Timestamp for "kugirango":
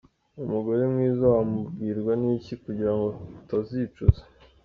2.63-3.07